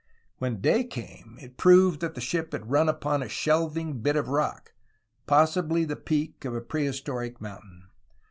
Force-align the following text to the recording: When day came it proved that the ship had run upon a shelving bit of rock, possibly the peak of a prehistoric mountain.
When 0.39 0.61
day 0.61 0.83
came 0.83 1.37
it 1.39 1.57
proved 1.57 1.99
that 1.99 2.15
the 2.15 2.21
ship 2.21 2.53
had 2.53 2.71
run 2.71 2.89
upon 2.89 3.21
a 3.21 3.29
shelving 3.29 4.01
bit 4.01 4.15
of 4.15 4.29
rock, 4.29 4.73
possibly 5.27 5.85
the 5.85 5.95
peak 5.95 6.43
of 6.43 6.55
a 6.55 6.59
prehistoric 6.61 7.39
mountain. 7.39 7.83